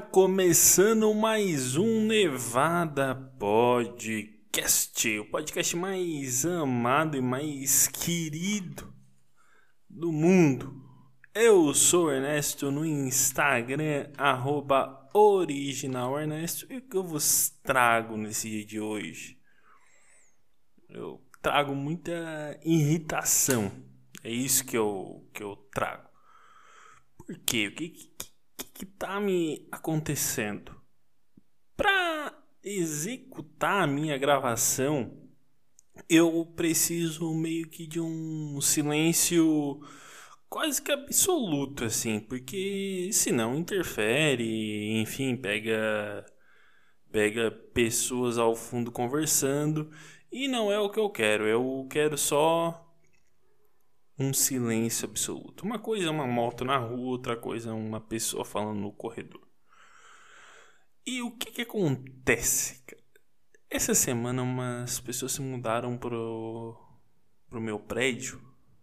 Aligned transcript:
Começando 0.00 1.14
mais 1.14 1.76
um 1.76 2.04
Nevada 2.04 3.14
Podcast, 3.38 5.18
o 5.20 5.30
podcast 5.30 5.76
mais 5.76 6.44
amado 6.44 7.16
e 7.16 7.20
mais 7.20 7.86
querido 7.86 8.92
do 9.88 10.10
mundo. 10.10 10.84
Eu 11.32 11.72
sou 11.74 12.10
Ernesto 12.10 12.72
no 12.72 12.84
Instagram, 12.84 14.10
arroba 14.18 15.08
originalernesto, 15.14 16.66
e 16.72 16.78
o 16.78 16.82
que 16.82 16.96
eu 16.96 17.04
vos 17.04 17.50
trago 17.62 18.16
nesse 18.16 18.50
dia 18.50 18.66
de 18.66 18.80
hoje? 18.80 19.38
Eu 20.88 21.24
trago 21.40 21.72
muita 21.72 22.58
irritação, 22.64 23.70
é 24.24 24.30
isso 24.30 24.64
que 24.64 24.76
eu, 24.76 25.30
que 25.32 25.44
eu 25.44 25.54
trago. 25.72 26.08
Por 27.16 27.38
quê? 27.46 27.68
O 27.68 27.74
que, 27.76 27.90
que 27.90 28.33
que, 28.56 28.64
que 28.66 28.86
tá 28.86 29.20
me 29.20 29.66
acontecendo? 29.70 30.74
Para 31.76 32.32
executar 32.62 33.82
a 33.82 33.86
minha 33.86 34.16
gravação, 34.16 35.16
eu 36.08 36.44
preciso 36.56 37.32
meio 37.34 37.68
que 37.68 37.86
de 37.86 38.00
um 38.00 38.60
silêncio 38.60 39.80
quase 40.48 40.80
que 40.80 40.92
absoluto, 40.92 41.84
assim, 41.84 42.20
porque 42.20 43.10
senão 43.12 43.56
interfere, 43.56 45.00
enfim, 45.00 45.36
pega 45.36 46.24
pega 47.10 47.50
pessoas 47.72 48.38
ao 48.38 48.56
fundo 48.56 48.90
conversando 48.90 49.88
e 50.32 50.48
não 50.48 50.72
é 50.72 50.80
o 50.80 50.90
que 50.90 50.98
eu 50.98 51.08
quero. 51.10 51.46
Eu 51.46 51.86
quero 51.88 52.18
só 52.18 52.83
um 54.18 54.32
silêncio 54.32 55.08
absoluto. 55.08 55.64
Uma 55.64 55.78
coisa 55.78 56.06
é 56.06 56.10
uma 56.10 56.26
moto 56.26 56.64
na 56.64 56.78
rua, 56.78 57.10
outra 57.10 57.36
coisa 57.36 57.70
é 57.70 57.72
uma 57.72 58.00
pessoa 58.00 58.44
falando 58.44 58.80
no 58.80 58.92
corredor. 58.92 59.46
E 61.06 61.20
o 61.22 61.30
que, 61.32 61.50
que 61.50 61.62
acontece? 61.62 62.82
Essa 63.68 63.94
semana 63.94 64.42
umas 64.42 65.00
pessoas 65.00 65.32
se 65.32 65.42
mudaram 65.42 65.98
pro, 65.98 66.78
pro 67.48 67.60
meu 67.60 67.78
prédio, 67.78 68.40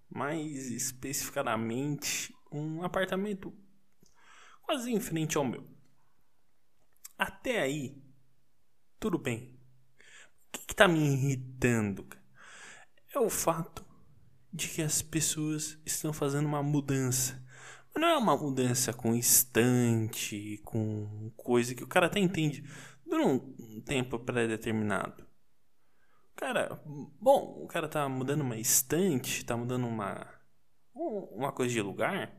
mais 0.10 0.70
especificadamente 0.70 2.36
um 2.52 2.84
apartamento 2.84 3.54
quase 4.62 4.92
em 4.92 5.00
frente 5.00 5.38
ao 5.38 5.46
meu. 5.46 5.66
Até 7.18 7.62
aí, 7.62 8.02
tudo 9.00 9.18
bem. 9.18 9.58
O 10.48 10.52
que, 10.52 10.68
que 10.68 10.76
tá 10.76 10.88
me 10.88 11.00
irritando? 11.00 12.08
É 13.14 13.20
o 13.20 13.30
fato 13.30 13.86
de 14.54 14.68
que 14.68 14.82
as 14.82 15.02
pessoas 15.02 15.80
estão 15.86 16.12
fazendo 16.12 16.46
uma 16.46 16.64
mudança. 16.64 17.42
Mas 17.94 18.02
não 18.02 18.10
é 18.10 18.18
uma 18.18 18.38
mudança 18.38 18.94
com 18.94 19.16
estante, 19.16 20.60
com 20.64 21.32
coisa 21.36 21.76
que 21.76 21.84
o 21.84 21.88
cara 21.88 22.08
até 22.08 22.20
entende. 22.20 22.64
Dura 23.06 23.26
um 23.26 23.82
tempo 23.82 24.20
pré-determinado. 24.20 25.26
Cara, 26.36 26.82
bom, 27.20 27.62
o 27.64 27.68
cara 27.68 27.88
tá 27.88 28.08
mudando 28.10 28.42
uma 28.42 28.58
estante, 28.58 29.46
tá 29.46 29.56
mudando 29.56 29.88
uma 29.88 30.28
uma 30.94 31.52
coisa 31.52 31.74
de 31.74 31.82
lugar. 31.82 32.34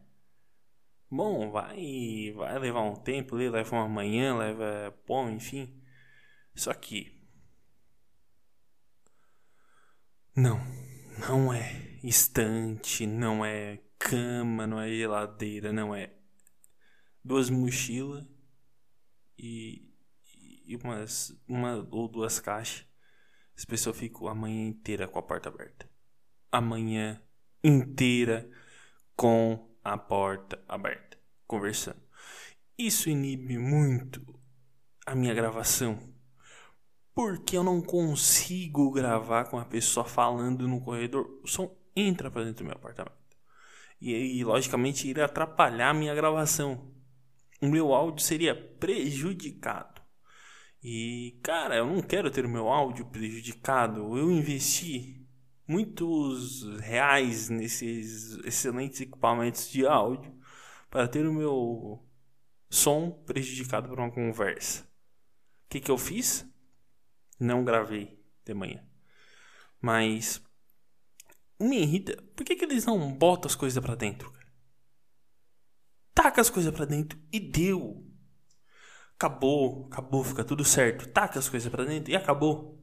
Bom, 1.10 1.50
vai 1.50 2.32
vai 2.34 2.58
levar 2.58 2.82
um 2.82 2.96
tempo, 2.96 3.36
leva 3.36 3.76
uma 3.76 3.88
manhã, 3.88 4.36
leva, 4.36 4.94
bom, 5.06 5.30
enfim. 5.30 5.80
Só 6.54 6.72
que 6.74 7.22
não, 10.34 10.58
não 11.18 11.52
é 11.52 11.91
estante, 12.02 13.06
não 13.06 13.44
é 13.44 13.80
cama, 13.98 14.66
não 14.66 14.80
é 14.80 14.88
geladeira, 14.88 15.72
não 15.72 15.94
é 15.94 16.12
duas 17.24 17.48
mochilas 17.48 18.26
e, 19.38 19.88
e 20.66 20.76
umas, 20.76 21.36
uma 21.46 21.86
ou 21.90 22.08
duas 22.08 22.40
caixas. 22.40 22.86
As 23.56 23.64
pessoas 23.64 23.96
ficam 23.96 24.26
a 24.26 24.34
manhã 24.34 24.66
inteira 24.68 25.06
com 25.06 25.18
a 25.18 25.22
porta 25.22 25.48
aberta. 25.48 25.88
A 26.50 26.60
manhã 26.60 27.22
inteira 27.62 28.50
com 29.14 29.70
a 29.84 29.96
porta 29.96 30.62
aberta, 30.66 31.18
conversando. 31.46 32.00
Isso 32.76 33.08
inibe 33.08 33.58
muito 33.58 34.20
a 35.06 35.14
minha 35.14 35.34
gravação. 35.34 36.12
Porque 37.14 37.56
eu 37.56 37.62
não 37.62 37.82
consigo 37.82 38.90
gravar 38.90 39.44
com 39.44 39.58
a 39.58 39.64
pessoa 39.64 40.04
falando 40.04 40.66
no 40.66 40.80
corredor. 40.80 41.38
O 41.42 41.46
som 41.46 41.76
entra 41.94 42.30
para 42.30 42.44
dentro 42.44 42.64
do 42.64 42.68
meu 42.68 42.76
apartamento. 42.76 43.16
E, 44.00 44.12
e 44.12 44.44
logicamente 44.44 45.08
iria 45.08 45.26
atrapalhar 45.26 45.94
minha 45.94 46.14
gravação. 46.14 46.92
O 47.60 47.68
meu 47.68 47.94
áudio 47.94 48.24
seria 48.24 48.54
prejudicado. 48.54 50.02
E, 50.82 51.38
cara, 51.42 51.76
eu 51.76 51.86
não 51.86 52.02
quero 52.02 52.30
ter 52.30 52.44
o 52.44 52.48
meu 52.48 52.68
áudio 52.68 53.06
prejudicado. 53.06 54.18
Eu 54.18 54.30
investi 54.30 55.24
muitos 55.66 56.64
reais 56.80 57.48
nesses 57.48 58.38
excelentes 58.44 59.00
equipamentos 59.00 59.70
de 59.70 59.86
áudio 59.86 60.36
para 60.90 61.06
ter 61.06 61.24
o 61.26 61.32
meu 61.32 62.04
som 62.68 63.10
prejudicado 63.24 63.88
por 63.88 64.00
uma 64.00 64.10
conversa. 64.10 64.82
O 64.82 65.68
que, 65.70 65.80
que 65.80 65.90
eu 65.90 65.96
fiz? 65.96 66.44
Não 67.38 67.64
gravei 67.64 68.20
de 68.44 68.52
manhã. 68.52 68.84
Mas 69.80 70.42
me 71.62 71.80
irrita. 71.80 72.20
Por 72.34 72.44
que, 72.44 72.56
que 72.56 72.64
eles 72.64 72.84
não 72.84 73.12
botam 73.12 73.48
as 73.48 73.54
coisas 73.54 73.82
para 73.82 73.94
dentro? 73.94 74.32
Taca 76.14 76.40
as 76.40 76.50
coisas 76.50 76.74
para 76.74 76.84
dentro 76.84 77.18
e 77.32 77.40
deu. 77.40 78.06
Acabou, 79.14 79.86
acabou, 79.90 80.24
fica 80.24 80.44
tudo 80.44 80.64
certo. 80.64 81.08
Taca 81.08 81.38
as 81.38 81.48
coisas 81.48 81.70
para 81.70 81.84
dentro 81.84 82.10
e 82.12 82.16
acabou. 82.16 82.82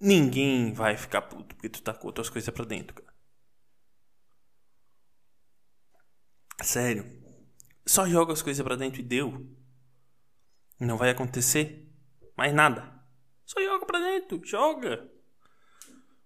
Ninguém 0.00 0.72
vai 0.72 0.96
ficar 0.96 1.22
puto 1.22 1.54
porque 1.54 1.68
tu 1.68 1.82
tacou 1.82 2.12
tuas 2.12 2.28
coisas 2.28 2.52
para 2.54 2.64
dentro, 2.64 2.94
cara. 2.94 3.14
Sério. 6.62 7.22
Só 7.86 8.06
joga 8.06 8.32
as 8.32 8.42
coisas 8.42 8.62
para 8.62 8.76
dentro 8.76 9.00
e 9.00 9.04
deu. 9.04 9.48
Não 10.78 10.96
vai 10.96 11.10
acontecer 11.10 11.90
mais 12.36 12.52
nada. 12.52 13.02
Só 13.44 13.62
joga 13.62 13.86
pra 13.86 13.98
dentro, 13.98 14.40
joga. 14.44 15.10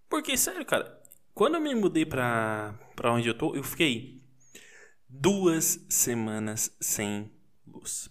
Porque, 0.09 0.36
sério, 0.36 0.66
cara, 0.66 0.99
quando 1.40 1.54
eu 1.54 1.60
me 1.62 1.74
mudei 1.74 2.04
pra 2.04 2.78
onde 3.02 3.26
eu 3.26 3.32
tô, 3.32 3.54
eu 3.54 3.62
fiquei 3.64 4.22
duas 5.08 5.86
semanas 5.88 6.76
sem 6.78 7.32
luz. 7.66 8.10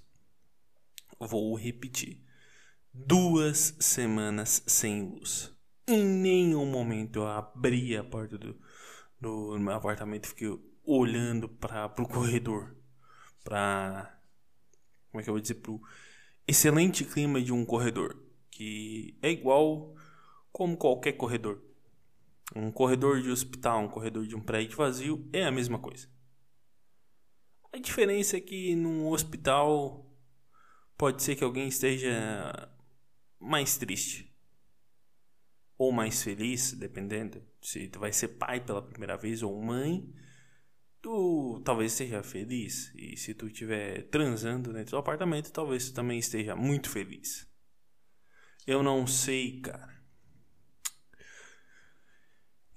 Vou 1.19 1.53
repetir. 1.53 2.25
Duas 2.91 3.75
semanas 3.79 4.63
sem 4.66 5.12
luz. 5.12 5.56
Em 5.88 6.03
nenhum 6.03 6.66
momento 6.66 7.19
eu 7.19 7.28
abri 7.28 7.95
a 7.95 8.03
porta 8.03 8.35
do, 8.35 8.59
do 9.22 9.59
meu 9.59 9.73
apartamento 9.73 10.29
fiquei 10.29 10.50
olhando 10.84 11.47
para 11.47 11.85
o 12.00 12.07
corredor. 12.07 12.75
Para. 13.44 14.19
Como 15.12 15.22
é 15.22 15.23
que 15.23 15.29
eu 15.29 15.35
vou 15.35 15.39
dizer? 15.39 15.53
Pro 15.53 15.79
excelente 16.47 17.06
clima 17.06 17.39
de 17.39 17.53
um 17.53 17.63
corredor. 17.63 18.19
Que 18.50 19.16
é 19.22 19.29
igual 19.29 19.94
como 20.51 20.75
qualquer 20.75 21.12
corredor. 21.12 21.69
Um 22.56 22.72
corredor 22.72 23.22
de 23.22 23.30
hospital, 23.30 23.84
um 23.84 23.90
corredor 23.90 24.26
de 24.26 24.36
um 24.36 24.42
prédio 24.42 24.78
vazio 24.78 25.30
é 25.32 25.46
a 25.46 25.52
mesma 25.52 25.78
coisa. 25.78 26.08
A 27.72 27.78
diferença 27.78 28.38
é 28.38 28.42
que 28.42 28.76
num 28.76 29.08
hospital 29.08 30.06
pode 30.98 31.22
ser 31.22 31.36
que 31.36 31.44
alguém 31.44 31.68
esteja 31.68 32.70
mais 33.40 33.78
triste 33.78 34.36
ou 35.78 35.92
mais 35.92 36.22
feliz, 36.24 36.74
dependendo 36.74 37.42
se 37.62 37.88
tu 37.88 38.00
vai 38.00 38.12
ser 38.12 38.30
pai 38.30 38.60
pela 38.60 38.81
primeira 38.81 39.16
vez 39.16 39.44
ou 39.44 39.62
mãe, 39.62 40.14
tu 41.02 41.62
talvez 41.64 41.92
esteja 41.92 42.24
feliz 42.24 42.92
e 42.96 43.16
se 43.16 43.34
tu 43.34 43.48
estiver 43.48 44.10
transando 44.10 44.74
dentro 44.74 44.92
do 44.92 44.98
apartamento, 44.98 45.52
talvez 45.52 45.90
tu 45.90 45.94
também 45.94 46.19
esteja 46.19 46.56
muito 46.56 46.90
feliz. 46.90 47.48
Eu 48.68 48.84
não 48.84 49.07
sei, 49.07 49.62
cara. 49.62 49.99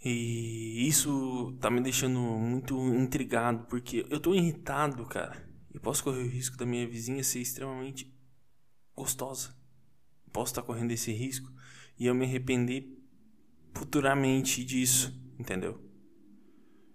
E 0.04 0.88
isso 0.88 1.56
tá 1.60 1.70
me 1.70 1.80
deixando 1.80 2.18
muito 2.18 2.76
intrigado, 2.94 3.66
porque 3.66 4.04
eu 4.10 4.18
tô 4.18 4.34
irritado, 4.34 5.06
cara. 5.06 5.48
E 5.72 5.78
posso 5.78 6.02
correr 6.02 6.22
o 6.22 6.28
risco 6.28 6.56
da 6.56 6.66
minha 6.66 6.86
vizinha 6.88 7.22
ser 7.22 7.40
extremamente 7.40 8.12
gostosa. 8.96 9.56
Posso 10.32 10.52
estar 10.52 10.62
tá 10.62 10.66
correndo 10.66 10.90
esse 10.90 11.12
risco 11.12 11.52
e 11.98 12.06
eu 12.06 12.14
me 12.14 12.24
arrepender 12.24 12.98
futuramente 13.74 14.64
disso, 14.64 15.16
entendeu? 15.38 15.80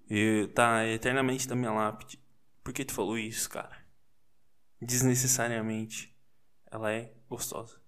E 0.09 0.47
tá 0.53 0.85
eternamente 0.85 1.47
da 1.47 1.55
minha 1.55 1.71
lápide. 1.71 2.19
Por 2.63 2.73
que 2.73 2.83
tu 2.83 2.93
falou 2.93 3.17
isso, 3.17 3.49
cara? 3.49 3.85
Desnecessariamente. 4.81 6.13
Ela 6.69 6.91
é 6.91 7.13
gostosa. 7.29 7.79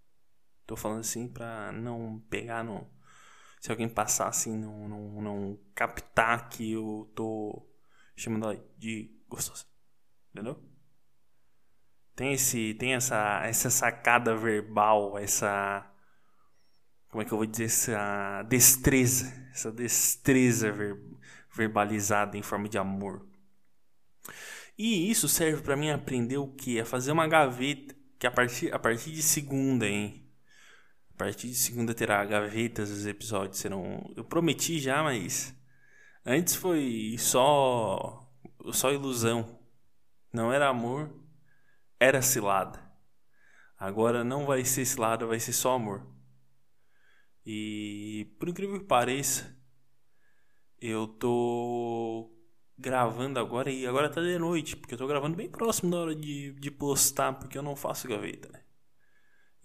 Tô 0.66 0.76
falando 0.76 1.02
assim 1.02 1.28
pra 1.28 1.72
não 1.72 2.24
pegar 2.30 2.64
no 2.64 2.88
se 3.60 3.72
alguém 3.72 3.90
passar 3.90 4.28
assim, 4.28 4.58
não, 4.58 4.88
não, 4.88 5.22
não 5.22 5.60
captar 5.76 6.50
que 6.50 6.72
eu 6.72 7.12
tô 7.16 7.68
chamando 8.16 8.46
ela 8.46 8.66
de 8.78 9.12
gostosa. 9.28 9.66
Entendeu? 10.32 10.62
Tem 12.16 12.34
esse 12.34 12.74
tem 12.76 12.94
essa 12.96 13.42
essa 13.46 13.70
sacada 13.70 14.36
verbal, 14.36 15.18
essa 15.18 15.90
como 17.10 17.22
é 17.22 17.26
que 17.26 17.32
eu 17.32 17.38
vou 17.38 17.48
dizer 17.48 17.66
essa 17.66 18.44
destreza, 18.44 19.50
essa 19.52 19.72
destreza 19.72 20.72
ver, 20.72 20.98
verbalizada 21.54 22.38
em 22.38 22.42
forma 22.44 22.70
de 22.70 22.78
amor. 22.78 23.28
E 24.78 25.10
isso 25.10 25.28
serve 25.28 25.62
para 25.62 25.76
mim 25.76 25.90
aprender 25.90 26.38
o 26.38 26.48
que? 26.48 26.80
A 26.80 26.86
fazer 26.86 27.12
uma 27.12 27.28
gaveta, 27.28 27.96
que 28.18 28.28
a 28.28 28.32
partir, 28.32 28.74
a 28.74 28.80
partir 28.80 29.12
de 29.12 29.22
segunda, 29.22 29.88
hein? 29.88 30.29
A 31.20 31.26
partir 31.26 31.50
de 31.50 31.56
segunda 31.56 31.94
terá 31.94 32.24
gavetas, 32.24 32.90
os 32.90 33.06
episódios 33.06 33.60
serão. 33.60 34.10
Eu 34.16 34.24
prometi 34.24 34.80
já, 34.80 35.04
mas. 35.04 35.54
Antes 36.26 36.56
foi 36.56 37.18
só. 37.20 38.26
só 38.72 38.94
ilusão. 38.94 39.60
Não 40.32 40.54
era 40.54 40.70
amor, 40.70 41.14
era 42.00 42.22
cilada. 42.22 42.82
Agora 43.78 44.24
não 44.24 44.46
vai 44.46 44.64
ser 44.64 44.86
cilada, 44.86 45.26
vai 45.26 45.42
ser 45.42 45.52
só 45.52 45.74
amor. 45.74 46.08
E 47.46 48.34
por 48.40 48.48
incrível 48.48 48.80
que 48.80 48.86
pareça, 48.86 49.54
eu 50.80 51.06
tô 51.06 52.32
gravando 52.78 53.42
agora 53.42 53.70
e 53.70 53.86
agora 53.86 54.10
tá 54.10 54.22
de 54.22 54.40
noite, 54.40 54.78
porque 54.78 54.94
eu 54.94 54.98
tô 54.98 55.06
gravando 55.06 55.36
bem 55.36 55.50
próximo 55.50 55.92
da 55.92 55.98
hora 55.98 56.16
de, 56.16 56.54
de 56.54 56.72
postar, 56.72 57.34
porque 57.34 57.58
eu 57.58 57.64
não 57.64 57.76
faço 57.76 58.08
gaveta, 58.08 58.48
né? 58.48 58.69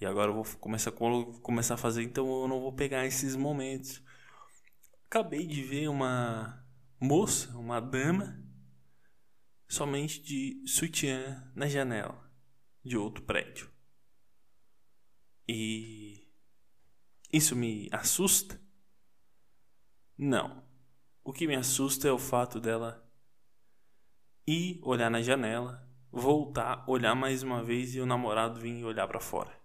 E 0.04 0.06
agora 0.06 0.30
eu 0.30 0.34
vou 0.34 0.44
começar, 0.58 0.92
começar 0.92 1.74
a 1.74 1.78
fazer, 1.78 2.02
então 2.02 2.42
eu 2.42 2.46
não 2.46 2.60
vou 2.60 2.74
pegar 2.74 3.06
esses 3.06 3.34
momentos. 3.34 4.02
Acabei 5.06 5.46
de 5.46 5.62
ver 5.62 5.88
uma 5.88 6.62
moça, 7.00 7.56
uma 7.56 7.80
dama, 7.80 8.38
somente 9.66 10.20
de 10.20 10.62
sutiã 10.66 11.50
na 11.56 11.66
janela 11.68 12.30
de 12.84 12.98
outro 12.98 13.24
prédio. 13.24 13.70
E 15.48 16.28
isso 17.32 17.56
me 17.56 17.88
assusta? 17.90 18.60
Não. 20.18 20.62
O 21.24 21.32
que 21.32 21.46
me 21.46 21.56
assusta 21.56 22.08
é 22.08 22.12
o 22.12 22.18
fato 22.18 22.60
dela 22.60 23.10
ir 24.46 24.80
olhar 24.82 25.10
na 25.10 25.22
janela, 25.22 25.88
voltar, 26.12 26.84
olhar 26.86 27.14
mais 27.14 27.42
uma 27.42 27.64
vez 27.64 27.94
e 27.94 28.00
o 28.00 28.06
namorado 28.06 28.60
vir 28.60 28.84
olhar 28.84 29.08
para 29.08 29.18
fora. 29.18 29.63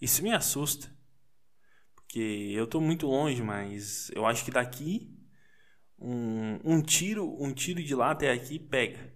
Isso 0.00 0.22
me 0.22 0.32
assusta. 0.32 0.94
Porque 1.94 2.52
eu 2.54 2.66
tô 2.66 2.80
muito 2.80 3.06
longe, 3.06 3.42
mas 3.42 4.10
eu 4.14 4.26
acho 4.26 4.44
que 4.44 4.50
daqui 4.50 5.14
um, 5.98 6.60
um 6.64 6.82
tiro, 6.82 7.36
um 7.42 7.52
tiro 7.52 7.82
de 7.82 7.94
lá 7.94 8.10
até 8.10 8.30
aqui 8.30 8.58
pega. 8.58 9.14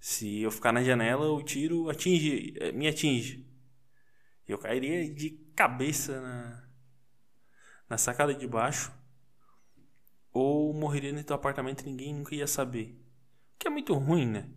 Se 0.00 0.40
eu 0.40 0.50
ficar 0.50 0.72
na 0.72 0.82
janela, 0.82 1.30
o 1.30 1.42
tiro 1.42 1.88
atinge, 1.88 2.54
eh, 2.58 2.72
me 2.72 2.88
atinge. 2.88 3.48
Eu 4.48 4.58
cairia 4.58 5.12
de 5.12 5.30
cabeça 5.54 6.20
na, 6.20 6.68
na 7.88 7.98
sacada 7.98 8.34
de 8.34 8.46
baixo. 8.46 8.92
Ou 10.32 10.72
morreria 10.74 11.12
no 11.12 11.22
teu 11.22 11.36
apartamento 11.36 11.82
e 11.82 11.86
ninguém 11.86 12.14
nunca 12.14 12.34
ia 12.34 12.46
saber 12.46 13.02
que 13.62 13.68
é 13.68 13.70
muito 13.70 13.94
ruim, 13.94 14.26
né? 14.26 14.50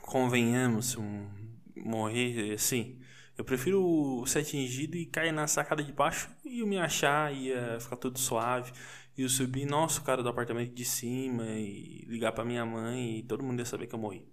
Convenhamos, 0.00 0.96
um, 0.96 1.28
morrer 1.76 2.54
assim. 2.54 2.98
Eu 3.36 3.44
prefiro 3.44 4.24
ser 4.26 4.40
atingido 4.40 4.96
e 4.96 5.06
cair 5.06 5.32
na 5.32 5.46
sacada 5.46 5.82
de 5.82 5.92
baixo 5.92 6.30
e 6.44 6.60
eu 6.60 6.66
me 6.66 6.78
achar, 6.78 7.32
ia 7.34 7.78
ficar 7.80 7.96
tudo 7.96 8.18
suave. 8.18 8.72
E 9.16 9.22
eu 9.22 9.28
subir, 9.28 9.66
nossa, 9.66 10.00
o 10.00 10.04
cara 10.04 10.22
do 10.22 10.28
apartamento 10.28 10.74
de 10.74 10.84
cima 10.84 11.44
e 11.46 12.04
ligar 12.06 12.32
pra 12.32 12.44
minha 12.44 12.64
mãe 12.64 13.18
e 13.18 13.22
todo 13.22 13.42
mundo 13.42 13.60
ia 13.60 13.66
saber 13.66 13.86
que 13.86 13.94
eu 13.94 13.98
morri. 13.98 14.26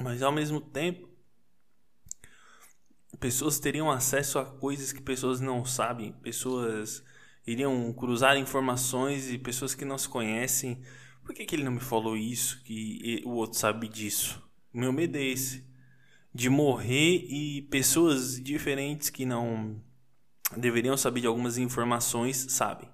Mas 0.00 0.22
ao 0.22 0.32
mesmo 0.32 0.60
tempo, 0.60 1.08
pessoas 3.20 3.58
teriam 3.58 3.90
acesso 3.90 4.38
a 4.38 4.44
coisas 4.44 4.92
que 4.92 5.00
pessoas 5.00 5.40
não 5.40 5.64
sabem, 5.64 6.12
pessoas 6.14 7.02
iriam 7.46 7.92
cruzar 7.92 8.36
informações 8.36 9.30
e 9.30 9.38
pessoas 9.38 9.74
que 9.74 9.84
não 9.84 9.98
se 9.98 10.08
conhecem. 10.08 10.82
Por 11.24 11.34
que, 11.34 11.44
que 11.46 11.54
ele 11.56 11.64
não 11.64 11.72
me 11.72 11.80
falou 11.80 12.16
isso? 12.16 12.62
Que 12.64 13.22
o 13.24 13.30
outro 13.30 13.58
sabe 13.58 13.88
disso? 13.88 14.43
Medo 14.74 15.16
é 15.16 15.22
esse. 15.22 15.64
De 16.34 16.50
morrer 16.50 17.26
e 17.28 17.62
pessoas 17.70 18.42
diferentes 18.42 19.08
que 19.08 19.24
não 19.24 19.80
deveriam 20.56 20.96
saber 20.96 21.20
de 21.20 21.28
algumas 21.28 21.58
informações 21.58 22.46
sabem. 22.50 22.90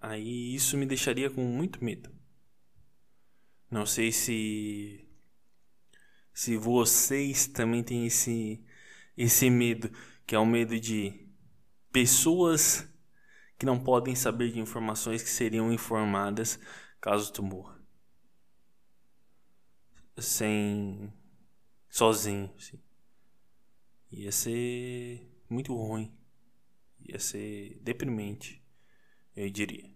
Aí 0.00 0.54
isso 0.54 0.76
me 0.76 0.86
deixaria 0.86 1.28
com 1.28 1.42
muito 1.42 1.84
medo. 1.84 2.10
Não 3.70 3.84
sei 3.84 4.12
se 4.12 5.04
se 6.32 6.56
vocês 6.56 7.46
também 7.48 7.82
têm 7.82 8.06
esse 8.06 8.64
esse 9.16 9.50
medo, 9.50 9.90
que 10.26 10.34
é 10.34 10.38
o 10.38 10.46
medo 10.46 10.78
de 10.78 11.28
pessoas 11.92 12.88
que 13.58 13.66
não 13.66 13.78
podem 13.78 14.14
saber 14.14 14.52
de 14.52 14.60
informações 14.60 15.22
que 15.22 15.28
seriam 15.28 15.72
informadas 15.72 16.58
caso 17.00 17.32
tu 17.32 17.42
morra. 17.42 17.79
Sem. 20.18 21.12
sozinho. 21.88 22.50
Assim. 22.56 22.80
Ia 24.12 24.32
ser 24.32 25.28
muito 25.48 25.74
ruim. 25.74 26.12
Ia 27.08 27.18
ser 27.18 27.78
deprimente, 27.82 28.62
eu 29.34 29.48
diria. 29.50 29.90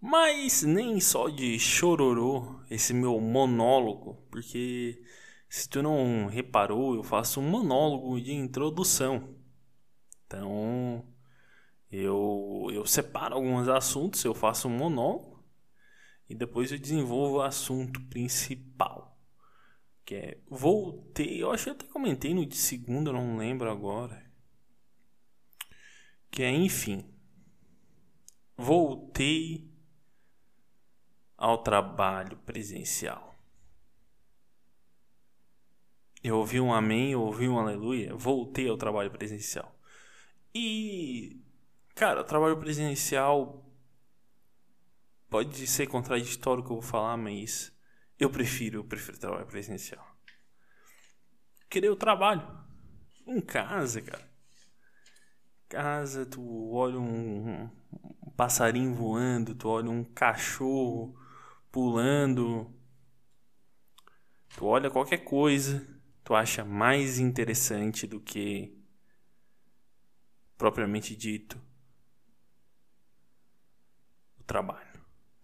Mas 0.00 0.62
nem 0.62 1.00
só 1.00 1.28
de 1.28 1.58
chororô 1.58 2.60
esse 2.70 2.94
meu 2.94 3.20
monólogo, 3.20 4.22
porque 4.30 5.02
se 5.48 5.68
tu 5.68 5.82
não 5.82 6.26
reparou, 6.26 6.94
eu 6.94 7.02
faço 7.02 7.40
um 7.40 7.48
monólogo 7.48 8.20
de 8.20 8.32
introdução. 8.32 9.34
Então, 10.26 11.04
eu, 11.90 12.68
eu 12.72 12.86
separo 12.86 13.34
alguns 13.34 13.68
assuntos, 13.68 14.24
eu 14.24 14.34
faço 14.34 14.68
um 14.68 14.76
monólogo 14.76 15.35
e 16.28 16.34
depois 16.34 16.72
eu 16.72 16.78
desenvolvo 16.78 17.36
o 17.36 17.42
assunto 17.42 18.00
principal. 18.08 19.18
Que 20.04 20.14
é 20.14 20.38
voltei, 20.48 21.42
eu 21.42 21.50
acho 21.50 21.64
que 21.64 21.70
até 21.70 21.86
comentei 21.86 22.34
no 22.34 22.46
de 22.46 22.56
segunda, 22.56 23.12
não 23.12 23.36
lembro 23.36 23.70
agora. 23.70 24.24
Que 26.30 26.42
é 26.42 26.50
enfim. 26.50 27.04
Voltei 28.56 29.70
ao 31.36 31.62
trabalho 31.62 32.36
presencial. 32.38 33.34
Eu 36.22 36.38
ouvi 36.38 36.60
um 36.60 36.72
amém, 36.72 37.12
eu 37.12 37.22
ouvi 37.22 37.48
um 37.48 37.58
aleluia, 37.58 38.14
voltei 38.14 38.68
ao 38.68 38.76
trabalho 38.76 39.10
presencial. 39.10 39.76
E 40.54 41.40
Cara, 41.96 42.20
o 42.20 42.24
trabalho 42.24 42.58
presencial 42.58 43.64
pode 45.28 45.66
ser 45.66 45.86
contraditório 45.86 46.62
o 46.62 46.66
que 46.66 46.72
eu 46.72 46.80
vou 46.80 46.82
falar, 46.82 47.16
mas 47.16 47.72
eu 48.18 48.30
prefiro, 48.30 48.80
eu 48.80 48.84
prefiro 48.84 49.18
trabalho 49.18 49.46
presencial. 49.46 50.04
Querer 51.68 51.90
o 51.90 51.96
trabalho 51.96 52.42
em 53.26 53.40
casa, 53.40 54.00
cara. 54.00 54.30
Casa, 55.68 56.24
tu 56.24 56.72
olha 56.72 56.98
um, 56.98 57.64
um 57.64 58.30
passarinho 58.36 58.94
voando, 58.94 59.54
tu 59.54 59.68
olha 59.68 59.90
um 59.90 60.04
cachorro 60.04 61.18
pulando, 61.72 62.72
tu 64.56 64.64
olha 64.64 64.90
qualquer 64.90 65.18
coisa, 65.18 65.86
tu 66.22 66.34
acha 66.34 66.64
mais 66.64 67.18
interessante 67.18 68.06
do 68.06 68.20
que 68.20 68.76
propriamente 70.56 71.14
dito 71.16 71.60
trabalho. 74.46 74.85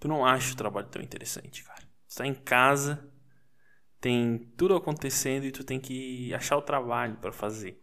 Tu 0.03 0.09
não 0.09 0.27
acha 0.27 0.53
o 0.53 0.57
trabalho 0.57 0.89
tão 0.89 1.01
interessante, 1.01 1.63
cara. 1.63 1.81
Tu 2.09 2.17
tá 2.17 2.27
em 2.27 2.35
casa, 2.35 3.09
tem 4.01 4.53
tudo 4.57 4.75
acontecendo 4.75 5.45
e 5.45 5.53
tu 5.53 5.63
tem 5.63 5.79
que 5.79 6.35
achar 6.35 6.57
o 6.57 6.63
trabalho 6.63 7.19
para 7.19 7.31
fazer. 7.31 7.81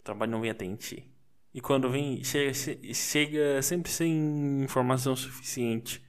O 0.00 0.02
trabalho 0.02 0.32
não 0.32 0.40
vem 0.40 0.50
até 0.50 0.64
em 0.64 0.74
ti. 0.76 1.14
E 1.52 1.60
quando 1.60 1.90
vem, 1.90 2.24
chega, 2.24 2.54
chega 2.54 3.60
sempre 3.60 3.92
sem 3.92 4.62
informação 4.62 5.14
suficiente. 5.14 6.02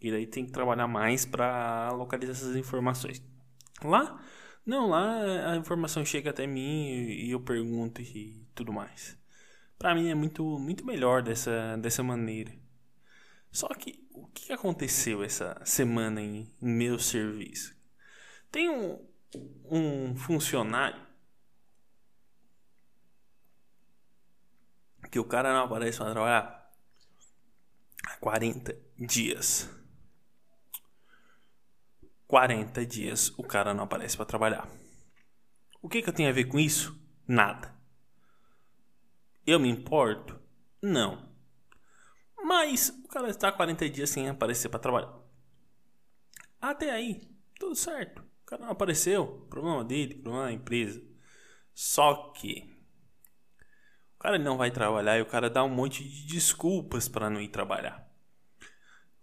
E 0.00 0.10
daí 0.10 0.26
tem 0.26 0.44
que 0.44 0.50
trabalhar 0.50 0.88
mais 0.88 1.24
para 1.24 1.92
localizar 1.92 2.32
essas 2.32 2.56
informações. 2.56 3.22
Lá, 3.84 4.20
não, 4.66 4.88
lá 4.88 5.52
a 5.52 5.56
informação 5.58 6.04
chega 6.04 6.30
até 6.30 6.44
mim 6.44 6.88
e 6.88 7.30
eu 7.30 7.38
pergunto 7.38 8.02
e 8.02 8.48
tudo 8.52 8.72
mais. 8.72 9.16
Para 9.78 9.94
mim 9.94 10.08
é 10.08 10.14
muito 10.16 10.42
muito 10.58 10.84
melhor 10.84 11.22
dessa 11.22 11.76
dessa 11.76 12.02
maneira. 12.02 12.52
Só 13.52 13.68
que 13.68 14.09
o 14.20 14.26
que 14.28 14.52
aconteceu 14.52 15.22
essa 15.22 15.60
semana 15.64 16.20
em, 16.20 16.52
meu 16.60 16.98
serviço? 16.98 17.74
Tem 18.50 18.68
um, 18.68 19.08
um 19.64 20.14
funcionário 20.16 21.06
que 25.10 25.18
o 25.18 25.24
cara 25.24 25.52
não 25.52 25.64
aparece 25.64 25.98
para 25.98 26.12
trabalhar 26.12 26.70
há 28.06 28.16
40 28.18 28.76
dias. 28.98 29.68
40 32.26 32.86
dias 32.86 33.32
o 33.38 33.42
cara 33.42 33.72
não 33.72 33.84
aparece 33.84 34.16
para 34.16 34.26
trabalhar. 34.26 34.68
O 35.82 35.88
que, 35.88 36.02
que 36.02 36.08
eu 36.10 36.14
tenho 36.14 36.28
a 36.28 36.32
ver 36.32 36.44
com 36.44 36.58
isso? 36.58 37.00
Nada. 37.26 37.74
Eu 39.46 39.58
me 39.58 39.68
importo? 39.68 40.38
Não. 40.82 41.29
Mas 42.50 42.88
o 43.04 43.06
cara 43.06 43.30
está 43.30 43.52
40 43.52 43.88
dias 43.88 44.10
sem 44.10 44.28
aparecer 44.28 44.68
para 44.68 44.80
trabalhar. 44.80 45.14
Até 46.60 46.90
aí, 46.90 47.20
tudo 47.60 47.76
certo. 47.76 48.22
O 48.42 48.44
cara 48.44 48.62
não 48.62 48.72
apareceu, 48.72 49.46
problema 49.48 49.84
dele, 49.84 50.16
problema 50.16 50.46
da 50.46 50.52
empresa. 50.52 51.00
Só 51.72 52.32
que 52.32 52.68
o 54.16 54.18
cara 54.18 54.36
não 54.36 54.56
vai 54.56 54.72
trabalhar 54.72 55.16
e 55.16 55.22
o 55.22 55.26
cara 55.26 55.48
dá 55.48 55.62
um 55.62 55.68
monte 55.68 56.02
de 56.02 56.26
desculpas 56.26 57.06
para 57.06 57.30
não 57.30 57.40
ir 57.40 57.50
trabalhar. 57.50 58.04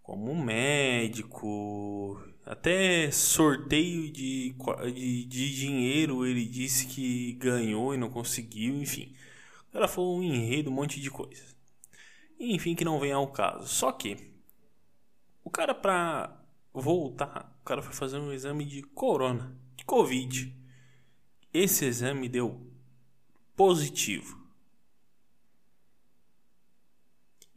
Como 0.02 0.34
médico, 0.34 2.24
até 2.46 3.12
sorteio 3.12 4.10
de, 4.10 4.56
de, 4.94 5.26
de 5.26 5.54
dinheiro 5.54 6.26
ele 6.26 6.46
disse 6.46 6.88
que 6.88 7.34
ganhou 7.34 7.94
e 7.94 7.98
não 7.98 8.10
conseguiu, 8.10 8.78
enfim. 8.78 9.14
O 9.68 9.74
cara 9.74 9.90
falou 9.90 10.18
um 10.18 10.24
enredo, 10.24 10.70
um 10.70 10.74
monte 10.74 11.02
de 11.02 11.12
coisas. 11.12 11.57
Enfim, 12.40 12.76
que 12.76 12.86
não 12.86 13.00
vem 13.00 13.12
ao 13.12 13.28
caso. 13.32 13.68
Só 13.68 13.92
que 13.92 14.32
o 15.44 15.50
cara 15.50 15.74
pra 15.74 16.40
voltar, 16.74 17.58
o 17.62 17.66
cara 17.66 17.82
foi 17.82 17.94
fazer 17.94 18.18
um 18.18 18.32
exame 18.32 18.66
de 18.66 18.84
corona, 18.84 19.58
de 19.76 19.84
covid. 19.86 20.56
Esse 21.54 21.86
exame 21.86 22.30
deu 22.30 22.70
positivo. 23.56 24.38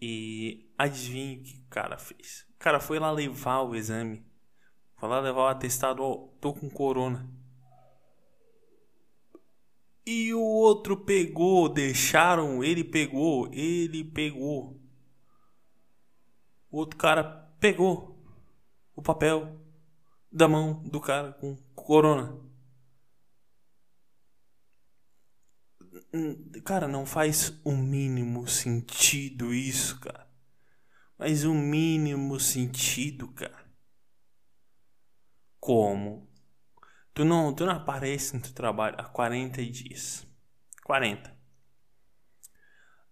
E 0.00 0.72
adivinha 0.78 1.38
o 1.38 1.42
que 1.42 1.58
o 1.58 1.68
cara 1.68 1.98
fez? 1.98 2.46
O 2.54 2.58
cara 2.58 2.80
foi 2.80 2.98
lá 2.98 3.10
levar 3.10 3.60
o 3.60 3.74
exame. 3.74 4.24
Foi 4.96 5.08
lá 5.08 5.20
levar 5.20 5.42
o 5.42 5.48
atestado, 5.48 6.02
ó, 6.02 6.28
tô 6.40 6.54
com 6.54 6.70
corona. 6.70 7.28
E 10.06 10.32
o 10.34 10.40
outro 10.40 10.96
pegou, 10.96 11.68
deixaram, 11.68 12.64
ele 12.64 12.82
pegou, 12.82 13.48
ele 13.52 14.04
pegou. 14.04 14.80
O 16.70 16.78
outro 16.78 16.96
cara 16.96 17.24
pegou 17.58 18.18
o 18.94 19.02
papel 19.02 19.60
da 20.32 20.48
mão 20.48 20.82
do 20.84 21.00
cara 21.00 21.32
com 21.32 21.56
corona. 21.74 22.38
Cara, 26.64 26.86
não 26.88 27.04
faz 27.06 27.60
o 27.64 27.72
mínimo 27.72 28.46
sentido 28.46 29.52
isso, 29.52 29.98
cara. 30.00 30.28
Mas 31.18 31.44
o 31.44 31.52
mínimo 31.52 32.38
sentido, 32.40 33.28
cara. 33.28 33.68
Como? 35.58 36.29
Tu 37.14 37.24
não, 37.24 37.52
tu 37.54 37.66
não 37.66 37.74
aparece 37.74 38.34
no 38.34 38.42
teu 38.42 38.52
trabalho 38.52 38.96
há 38.98 39.04
40 39.04 39.64
dias. 39.64 40.26
40. 40.84 41.36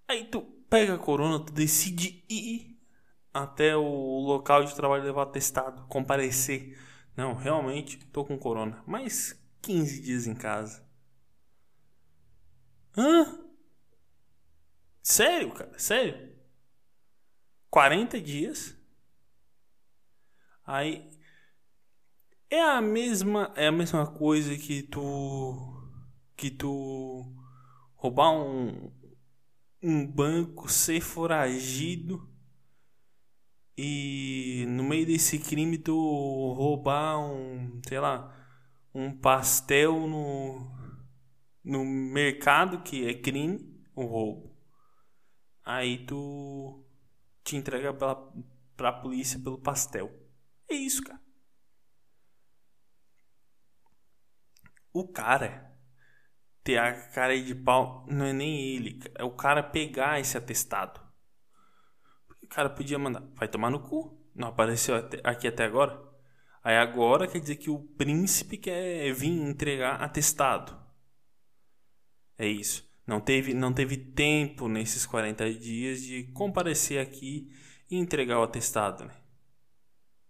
Aí 0.07 0.25
tu 0.25 0.41
pega 0.71 0.95
a 0.95 0.99
corona, 0.99 1.45
tu 1.45 1.53
decide 1.53 2.25
ir 2.29 2.79
até 3.33 3.77
o 3.77 4.21
local 4.21 4.65
de 4.65 4.75
trabalho 4.75 5.05
levar 5.05 5.23
atestado, 5.23 5.87
comparecer. 5.89 6.79
Não, 7.17 7.35
realmente 7.35 7.99
tô 8.07 8.25
com 8.25 8.39
corona. 8.39 8.83
Mais 8.87 9.39
15 9.61 10.01
dias 10.01 10.27
em 10.27 10.35
casa. 10.35 10.87
Hã? 12.97 13.39
Sério, 15.03 15.53
cara? 15.53 15.79
Sério? 15.79 16.37
40 17.71 18.21
dias. 18.21 18.77
Aí 20.65 21.08
é 22.51 22.61
a 22.63 22.81
mesma 22.81 23.53
é 23.57 23.67
a 23.67 23.73
mesma 23.73 24.07
coisa 24.07 24.57
que 24.57 24.83
tu 24.83 25.57
que 26.37 26.51
tu 26.51 27.35
roubar 27.97 28.33
um 28.33 28.91
um 29.83 30.07
banco, 30.07 30.69
ser 30.69 31.01
foragido 31.01 32.29
e 33.77 34.65
no 34.69 34.83
meio 34.83 35.07
desse 35.07 35.39
crime 35.39 35.79
tu 35.79 35.95
roubar 36.55 37.21
um, 37.21 37.81
sei 37.87 38.01
lá, 38.01 38.35
um 38.93 39.17
pastel 39.17 40.07
no 40.09 40.77
no 41.65 41.85
mercado 41.85 42.83
que 42.83 43.07
é 43.07 43.15
crime, 43.15 43.85
o 43.95 44.05
roubo. 44.05 44.57
Aí 45.65 46.07
tu 46.07 46.83
te 47.45 47.57
entrega 47.57 47.93
pra, 47.93 48.17
pra 48.77 48.93
polícia 48.93 49.39
pelo 49.39 49.59
pastel. 49.59 50.11
É 50.69 50.75
isso, 50.75 51.03
cara. 51.05 51.21
O 54.93 55.07
cara 55.09 55.69
ter 56.65 56.79
a 56.79 56.93
cara 57.11 57.41
de 57.41 57.55
pau 57.55 58.07
não 58.11 58.27
é 58.27 58.33
nem 58.33 58.75
ele, 58.75 59.01
é 59.15 59.25
o 59.25 59.31
cara 59.31 59.63
pegar 59.63 60.21
esse 60.21 60.37
atestado. 60.37 61.01
O 62.43 62.47
cara 62.47 62.71
podia 62.71 62.99
mandar, 62.99 63.23
vai 63.35 63.49
tomar 63.49 63.71
no 63.71 63.81
cu. 63.81 64.19
Não 64.35 64.49
apareceu 64.49 64.95
aqui 65.25 65.49
até 65.49 65.65
agora. 65.65 66.01
Aí 66.63 66.77
agora 66.77 67.27
quer 67.27 67.41
dizer 67.41 67.57
que 67.57 67.71
o 67.71 67.79
príncipe 67.79 68.57
quer 68.57 69.13
vir 69.13 69.31
entregar 69.31 70.03
atestado. 70.03 70.79
É 72.37 72.47
isso. 72.47 72.89
Não 73.07 73.21
teve, 73.21 73.55
não 73.55 73.73
teve 73.73 73.97
tempo 73.97 74.69
nesses 74.69 75.07
40 75.07 75.53
dias 75.55 76.03
de 76.03 76.25
comparecer 76.35 77.01
aqui 77.01 77.51
e 77.91 77.97
entregar 77.97 78.39
o 78.39 78.43
atestado. 78.43 79.07
Né? 79.07 79.15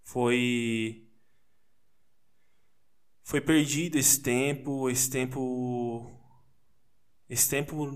Foi. 0.04 1.07
Foi 3.28 3.42
perdido 3.42 3.98
esse 3.98 4.22
tempo. 4.22 4.88
Esse 4.88 5.10
tempo. 5.10 6.10
Esse 7.28 7.50
tempo. 7.50 7.86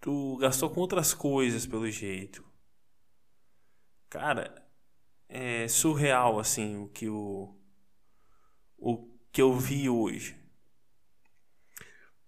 Tu 0.00 0.36
gastou 0.38 0.70
com 0.70 0.80
outras 0.80 1.14
coisas, 1.14 1.64
pelo 1.64 1.88
jeito. 1.88 2.44
Cara, 4.10 4.68
é 5.28 5.68
surreal 5.68 6.40
assim 6.40 6.78
o 6.78 6.88
que 6.88 7.08
o. 7.08 7.56
O 8.76 9.08
que 9.30 9.40
eu 9.40 9.56
vi 9.56 9.88
hoje. 9.88 10.36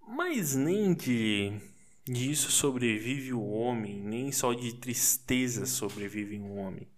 Mas 0.00 0.54
nem 0.54 0.94
de 0.94 1.58
disso 2.04 2.52
sobrevive 2.52 3.32
o 3.32 3.44
homem, 3.44 4.00
nem 4.00 4.30
só 4.30 4.52
de 4.52 4.74
tristeza 4.76 5.66
sobrevive 5.66 6.38
um 6.38 6.56
homem. 6.56 6.88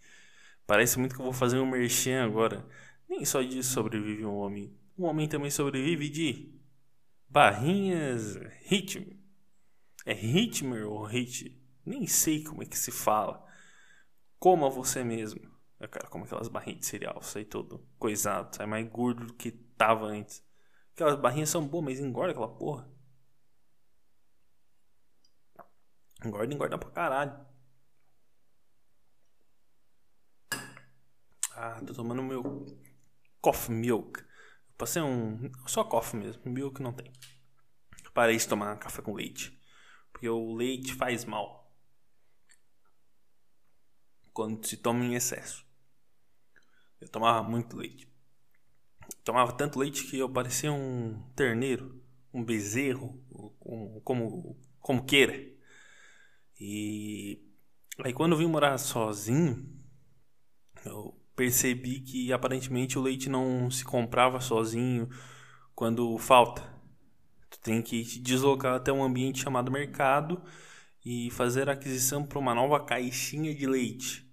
Parece 0.67 0.99
muito 0.99 1.15
que 1.15 1.21
eu 1.23 1.25
vou 1.25 1.33
fazer 1.33 1.59
um 1.59 1.71
merchan 1.71 2.23
agora. 2.23 2.69
Nem 3.09 3.25
só 3.25 3.41
disso 3.41 3.73
sobrevive 3.73 4.27
um 4.27 4.37
homem. 4.37 4.82
Um 4.99 5.05
homem 5.05 5.29
também 5.29 5.51
sobrevive 5.51 6.09
de 6.09 6.61
barrinhas 7.29 8.37
ritmo. 8.65 9.19
É 10.05 10.13
ritmer 10.13 10.87
ou 10.87 11.05
hit? 11.05 11.61
Nem 11.85 12.07
sei 12.07 12.43
como 12.43 12.63
é 12.63 12.67
que 12.67 12.77
se 12.77 12.91
fala. 12.91 13.45
Coma 14.39 14.69
você 14.69 15.03
mesmo. 15.05 15.41
Eu 15.79 15.89
quero 15.89 16.09
como 16.11 16.25
aquelas 16.25 16.49
barrinhas 16.49 16.81
de 16.81 16.87
cereal, 16.87 17.23
sai 17.23 17.45
todo 17.45 17.85
coisado, 17.99 18.55
sai 18.55 18.67
mais 18.67 18.89
gordo 18.89 19.27
do 19.27 19.35
que 19.35 19.51
tava 19.51 20.07
antes. 20.07 20.45
Aquelas 20.95 21.19
barrinhas 21.19 21.49
são 21.49 21.67
boas, 21.67 21.85
mas 21.85 22.01
engorda 22.01 22.33
aquela 22.33 22.55
porra. 22.57 22.89
Engorda, 26.25 26.55
engorda 26.55 26.79
pra 26.79 26.91
caralho. 26.91 27.47
Ah, 31.55 31.81
tô 31.87 31.95
tomando 31.95 32.23
meu 32.23 32.67
coffee 33.41 33.75
milk. 33.75 34.25
Passei 34.83 35.01
um. 35.01 35.49
Só 35.65 35.85
coffee 35.85 36.19
mesmo. 36.19 36.43
Milk 36.45 36.83
não 36.83 36.93
tem. 36.93 37.13
Parei 38.13 38.37
de 38.37 38.49
tomar 38.49 38.77
café 38.81 39.01
com 39.01 39.15
leite. 39.15 39.57
Porque 40.11 40.29
o 40.29 40.57
leite 40.57 40.93
faz 40.95 41.25
mal. 41.25 41.73
Quando 44.33 44.67
se 44.67 44.77
toma 44.77 45.05
em 45.05 45.15
excesso. 45.15 45.65
Eu 47.01 47.09
tomava 47.09 47.49
muito 47.49 47.77
leite. 47.77 48.13
tomava 49.23 49.53
tanto 49.53 49.79
leite 49.79 50.03
que 50.11 50.19
eu 50.19 50.29
parecia 50.29 50.73
um 50.73 51.31
terneiro, 51.37 52.05
um 52.35 52.43
bezerro, 52.43 53.25
como, 53.61 54.01
como, 54.01 54.61
como 54.81 55.07
queira. 55.07 55.49
E 56.59 57.41
aí 58.03 58.13
quando 58.13 58.33
eu 58.33 58.39
vim 58.39 58.49
morar 58.49 58.77
sozinho, 58.79 59.65
eu 60.85 61.22
percebi 61.35 62.01
que 62.01 62.33
aparentemente 62.33 62.99
o 62.99 63.03
leite 63.03 63.29
não 63.29 63.71
se 63.71 63.85
comprava 63.85 64.41
sozinho 64.41 65.09
quando 65.75 66.17
falta. 66.19 66.63
Tu 67.51 67.59
tem 67.61 67.83
que 67.83 68.05
te 68.05 68.21
deslocar 68.21 68.75
até 68.75 68.93
um 68.93 69.03
ambiente 69.03 69.43
chamado 69.43 69.71
mercado 69.71 70.43
e 71.05 71.31
fazer 71.31 71.69
a 71.69 71.73
aquisição 71.73 72.25
para 72.25 72.39
uma 72.39 72.55
nova 72.55 72.85
caixinha 72.85 73.55
de 73.55 73.67
leite. 73.67 74.27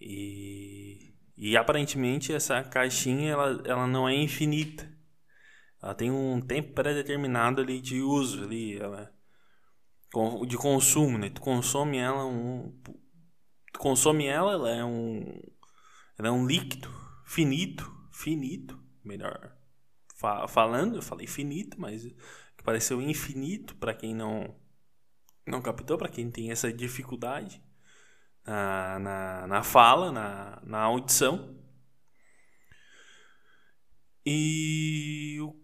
E, 0.00 1.14
e 1.36 1.56
aparentemente 1.56 2.32
essa 2.32 2.62
caixinha 2.64 3.32
ela, 3.32 3.62
ela 3.64 3.86
não 3.86 4.08
é 4.08 4.14
infinita. 4.14 4.90
Ela 5.82 5.94
tem 5.94 6.10
um 6.10 6.40
tempo 6.40 6.74
pré-determinado 6.74 7.60
ali 7.60 7.80
de 7.80 8.00
uso 8.00 8.44
ali, 8.44 8.76
ela 8.78 9.12
de 10.46 10.56
consumo, 10.56 11.16
né? 11.16 11.30
Tu 11.30 11.40
consome 11.40 11.98
ela 11.98 12.26
um 12.26 12.76
consome 13.78 14.26
ela, 14.26 14.52
ela 14.52 14.70
é 14.70 14.84
um 14.84 15.40
ela 16.20 16.28
é 16.28 16.30
um 16.30 16.46
líquido 16.46 16.88
finito 17.24 17.98
finito, 18.20 18.78
melhor 19.02 19.56
fa 20.14 20.46
falando, 20.46 20.96
eu 20.96 21.02
falei 21.02 21.26
finito, 21.26 21.80
mas 21.80 22.04
que 22.56 22.62
pareceu 22.62 23.00
infinito 23.00 23.74
para 23.76 23.94
quem 23.94 24.14
não 24.14 24.54
não 25.46 25.62
captou, 25.62 25.96
para 25.96 26.08
quem 26.08 26.30
tem 26.30 26.50
essa 26.50 26.72
dificuldade 26.72 27.62
na, 28.46 28.98
na, 28.98 29.46
na 29.46 29.62
fala, 29.62 30.12
na, 30.12 30.60
na 30.62 30.78
audição. 30.80 31.58
E 34.24 35.38
o, 35.40 35.56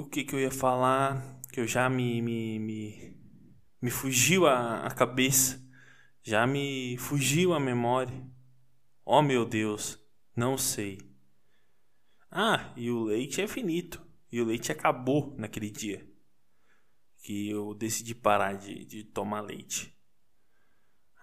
o 0.00 0.08
que, 0.08 0.24
que 0.24 0.34
eu 0.34 0.40
ia 0.40 0.50
falar, 0.50 1.40
que 1.52 1.60
eu 1.60 1.66
já 1.66 1.90
me, 1.90 2.22
me, 2.22 2.58
me, 2.58 3.20
me 3.82 3.90
fugiu 3.90 4.46
a, 4.46 4.86
a 4.86 4.90
cabeça, 4.92 5.60
já 6.22 6.46
me 6.46 6.96
fugiu 6.98 7.52
a 7.52 7.60
memória. 7.60 8.24
Oh 9.10 9.22
meu 9.22 9.46
Deus, 9.46 9.98
não 10.36 10.58
sei. 10.58 10.98
Ah, 12.30 12.74
e 12.76 12.90
o 12.90 13.04
leite 13.04 13.40
é 13.40 13.48
finito. 13.48 14.06
E 14.30 14.38
o 14.38 14.44
leite 14.44 14.70
acabou 14.70 15.34
naquele 15.38 15.70
dia 15.70 16.06
que 17.22 17.48
eu 17.48 17.72
decidi 17.72 18.14
parar 18.14 18.58
de, 18.58 18.84
de 18.84 19.04
tomar 19.04 19.40
leite. 19.40 19.98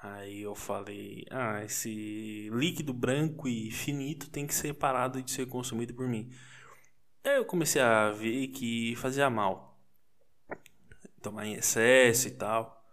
Aí 0.01 0.41
eu 0.41 0.55
falei: 0.55 1.27
Ah, 1.29 1.63
esse 1.63 2.49
líquido 2.51 2.91
branco 2.91 3.47
e 3.47 3.69
finito 3.69 4.31
tem 4.31 4.47
que 4.47 4.55
ser 4.55 4.73
parado 4.73 5.21
de 5.21 5.29
ser 5.29 5.45
consumido 5.45 5.93
por 5.93 6.07
mim. 6.07 6.31
Aí 7.23 7.35
eu 7.35 7.45
comecei 7.45 7.83
a 7.83 8.09
ver 8.09 8.47
que 8.47 8.95
fazia 8.95 9.29
mal. 9.29 9.79
Tomar 11.21 11.45
em 11.45 11.53
excesso 11.53 12.29
e 12.29 12.31
tal. 12.31 12.83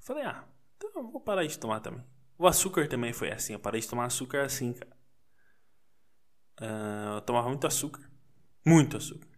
Falei: 0.00 0.24
Ah, 0.24 0.44
então 0.76 0.90
eu 0.96 1.08
vou 1.08 1.20
parar 1.20 1.46
de 1.46 1.56
tomar 1.56 1.78
também. 1.78 2.04
O 2.40 2.46
açúcar 2.46 2.88
também 2.88 3.12
foi 3.12 3.30
assim. 3.30 3.52
Eu 3.52 3.60
parei 3.60 3.82
de 3.82 3.86
tomar 3.86 4.06
açúcar 4.06 4.46
assim, 4.46 4.72
cara. 4.72 4.96
Uh, 6.58 7.16
eu 7.16 7.20
tomava 7.20 7.48
muito 7.48 7.66
açúcar. 7.66 8.10
Muito 8.64 8.96
açúcar. 8.96 9.28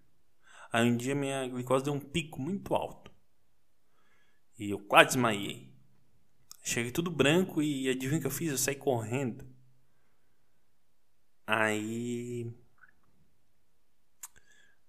Aí 0.72 0.88
um 0.88 0.96
dia 0.96 1.12
minha 1.12 1.48
glicose 1.48 1.84
deu 1.84 1.92
um 1.92 1.98
pico 1.98 2.40
muito 2.40 2.76
alto. 2.76 3.10
E 4.56 4.70
eu 4.70 4.78
quase 4.78 5.08
desmaiei. 5.08 5.74
Cheguei 6.62 6.92
tudo 6.92 7.10
branco 7.10 7.60
e 7.60 7.88
adivinha 7.88 8.18
o 8.18 8.20
que 8.20 8.26
eu 8.28 8.30
fiz? 8.30 8.52
Eu 8.52 8.58
saí 8.58 8.76
correndo. 8.76 9.44
Aí. 11.44 12.54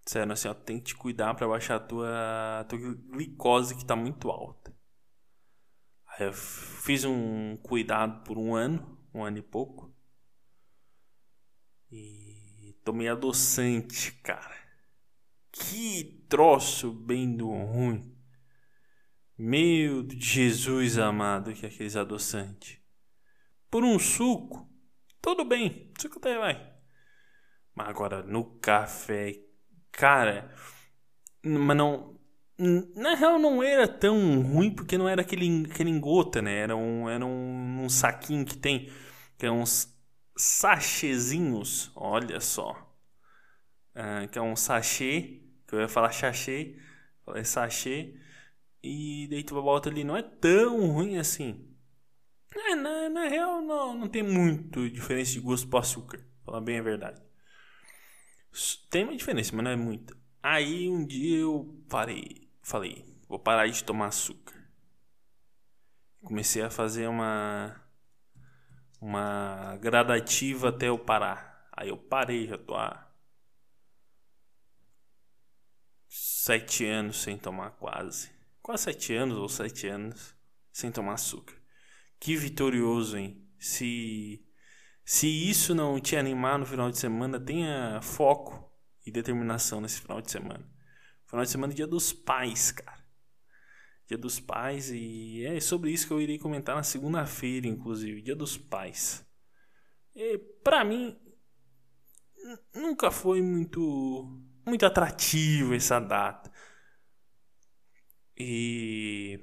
Disseram 0.05 0.33
assim: 0.33 0.49
ó, 0.49 0.53
tem 0.53 0.77
que 0.77 0.83
te 0.83 0.95
cuidar 0.95 1.33
para 1.33 1.47
baixar 1.47 1.77
a 1.77 1.79
tua, 1.79 2.65
tua 2.69 2.77
glicose 2.77 3.75
que 3.75 3.83
tá 3.83 3.95
muito 3.95 4.29
alta. 4.29 4.71
Eu 6.19 6.31
fiz 6.31 7.05
um 7.05 7.57
cuidado 7.57 8.23
por 8.23 8.37
um 8.37 8.53
ano, 8.53 8.97
um 9.13 9.23
ano 9.23 9.37
e 9.37 9.41
pouco. 9.41 9.93
E 11.91 12.75
tomei 12.83 13.07
adoçante, 13.07 14.11
cara. 14.23 14.55
Que 15.51 16.25
troço 16.29 16.91
bem 16.91 17.35
do 17.35 17.49
ruim. 17.49 18.13
Meu 19.37 20.07
Jesus 20.09 20.97
amado, 20.97 21.53
que 21.53 21.65
é 21.65 21.69
aqueles 21.69 21.95
adoçantes. 21.95 22.79
Por 23.69 23.83
um 23.83 23.97
suco, 23.97 24.69
tudo 25.21 25.43
bem, 25.43 25.91
suco 25.99 26.19
até 26.19 26.37
vai. 26.37 26.73
Mas 27.73 27.87
agora 27.87 28.21
no 28.21 28.59
café, 28.59 29.33
cara, 29.91 30.53
mas 31.43 31.77
não. 31.77 32.19
Na 32.57 33.15
real 33.15 33.39
não 33.39 33.63
era 33.63 33.87
tão 33.87 34.41
ruim 34.41 34.71
porque 34.73 34.97
não 34.97 35.09
era 35.09 35.21
aquele, 35.21 35.65
aquele 35.69 35.89
em 35.89 35.99
gota, 35.99 36.41
né? 36.41 36.59
Era 36.59 36.75
um, 36.75 37.09
era 37.09 37.25
um, 37.25 37.83
um 37.83 37.89
saquinho 37.89 38.45
que 38.45 38.57
tem, 38.57 38.91
que 39.37 39.45
é 39.45 39.51
uns 39.51 39.91
sachezinhos, 40.37 41.91
olha 41.95 42.39
só. 42.39 42.71
Uh, 43.95 44.27
que 44.29 44.37
é 44.37 44.41
um 44.41 44.55
sachê 44.55 45.43
eu 45.73 45.81
ia 45.81 45.87
falar 45.87 46.11
sachê, 46.11 46.77
falei 47.25 47.43
sachê. 47.43 48.15
E 48.83 49.27
daí 49.29 49.43
tu 49.43 49.59
bota 49.61 49.89
ali, 49.89 50.03
não 50.03 50.15
é 50.15 50.21
tão 50.21 50.87
ruim 50.91 51.17
assim. 51.17 51.67
É, 52.55 52.75
na, 52.75 53.09
na 53.09 53.27
real, 53.27 53.61
não, 53.61 53.97
não 53.97 54.07
tem 54.07 54.21
muito 54.21 54.87
diferença 54.89 55.31
de 55.31 55.39
gosto 55.39 55.67
pro 55.67 55.79
açúcar. 55.79 56.23
Falar 56.45 56.61
bem 56.61 56.79
a 56.79 56.83
verdade. 56.83 57.21
Tem 58.89 59.03
uma 59.03 59.15
diferença, 59.15 59.55
mas 59.55 59.63
não 59.63 59.71
é 59.71 59.75
muita. 59.75 60.15
Aí 60.43 60.89
um 60.89 61.05
dia 61.05 61.39
eu 61.39 61.83
parei, 61.89 62.42
falei, 62.63 63.05
vou 63.27 63.37
parar 63.37 63.67
de 63.67 63.83
tomar 63.83 64.07
açúcar. 64.07 64.55
Comecei 66.23 66.61
a 66.61 66.69
fazer 66.69 67.07
uma 67.07 67.79
uma 68.99 69.77
gradativa 69.81 70.69
até 70.69 70.87
eu 70.87 70.97
parar. 70.97 71.67
Aí 71.73 71.89
eu 71.89 71.97
parei, 71.97 72.47
já 72.47 72.57
tô 72.57 72.73
há 72.73 73.11
sete 76.07 76.85
anos 76.85 77.21
sem 77.21 77.37
tomar 77.37 77.71
quase. 77.71 78.31
Quase 78.61 78.83
sete 78.83 79.13
anos 79.13 79.37
ou 79.37 79.49
sete 79.49 79.87
anos 79.87 80.33
sem 80.71 80.89
tomar 80.91 81.13
açúcar. 81.13 81.55
Que 82.19 82.37
vitorioso, 82.37 83.17
hein? 83.17 83.45
Se, 83.59 84.45
se 85.03 85.27
isso 85.27 85.75
não 85.75 85.99
te 85.99 86.15
animar 86.15 86.57
no 86.57 86.65
final 86.65 86.89
de 86.89 86.97
semana, 86.97 87.39
tenha 87.39 87.99
foco 88.01 88.71
e 89.05 89.11
determinação 89.11 89.81
nesse 89.81 89.99
final 89.99 90.21
de 90.21 90.31
semana. 90.31 90.72
Final 91.33 91.45
de 91.45 91.49
semana 91.49 91.73
é 91.73 91.75
dia 91.75 91.87
dos 91.87 92.13
pais, 92.13 92.71
cara. 92.71 93.03
Dia 94.05 94.19
dos 94.19 94.39
pais 94.39 94.91
e 94.91 95.43
é 95.43 95.59
sobre 95.59 95.89
isso 95.89 96.05
que 96.05 96.13
eu 96.13 96.21
irei 96.21 96.37
comentar 96.37 96.75
na 96.75 96.83
segunda-feira, 96.83 97.65
inclusive, 97.65 98.21
dia 98.21 98.35
dos 98.35 98.55
pais. 98.55 99.25
E 100.15 100.37
para 100.63 100.85
mim 100.85 101.17
nunca 102.75 103.09
foi 103.09 103.41
muito 103.41 104.39
muito 104.63 104.85
atrativo 104.85 105.73
essa 105.73 105.99
data. 105.99 106.51
E 108.37 109.39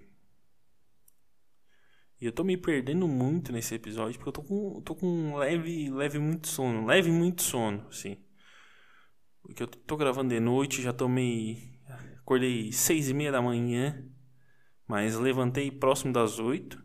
e 2.21 2.25
eu 2.27 2.31
tô 2.31 2.45
me 2.45 2.57
perdendo 2.57 3.09
muito 3.09 3.51
nesse 3.51 3.75
episódio 3.75 4.17
porque 4.17 4.29
eu 4.29 4.33
tô 4.33 4.45
com, 4.45 4.81
tô 4.83 4.95
com 4.95 5.35
leve, 5.37 5.91
leve 5.91 6.21
muito 6.21 6.47
sono, 6.47 6.87
leve 6.87 7.11
muito 7.11 7.43
sono, 7.43 7.93
sim. 7.93 8.17
Porque 9.43 9.63
eu 9.65 9.67
tô 9.67 9.97
gravando 9.97 10.33
de 10.33 10.39
noite, 10.39 10.83
já 10.83 10.93
tomei, 10.93 11.80
acordei 12.19 12.73
seis 12.73 13.09
e 13.09 13.15
meia 13.15 13.33
da 13.33 13.43
manhã, 13.43 14.05
mas 14.87 15.17
levantei 15.17 15.71
próximo 15.71 16.13
das 16.13 16.39
oito. 16.39 16.83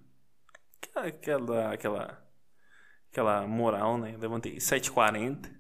Aquela, 0.95 1.73
aquela, 1.73 2.29
aquela 3.11 3.47
moral, 3.47 3.97
né? 3.97 4.15
Levantei 4.17 4.59
sete 4.59 4.87
e 4.87 4.91
quarenta. 4.91 5.53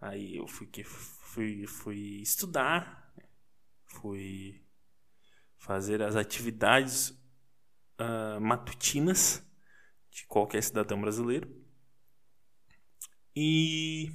Aí 0.00 0.36
eu 0.36 0.46
fui 0.46 0.68
fui, 0.84 1.66
fui 1.66 2.20
estudar, 2.22 3.12
fui 3.84 4.64
fazer 5.58 6.02
as 6.02 6.16
atividades 6.16 7.10
uh, 8.00 8.40
matutinas 8.40 9.44
de 10.10 10.26
qualquer 10.26 10.62
cidadão 10.62 11.00
brasileiro. 11.00 11.54
E 13.34 14.10